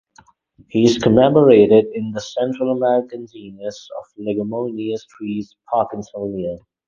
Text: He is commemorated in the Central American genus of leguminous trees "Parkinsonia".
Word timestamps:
He 0.69 0.85
is 0.85 0.97
commemorated 0.97 1.85
in 1.93 2.09
the 2.11 2.21
Central 2.21 2.71
American 2.71 3.27
genus 3.31 3.87
of 3.99 4.05
leguminous 4.17 5.05
trees 5.05 5.55
"Parkinsonia". 5.71 6.57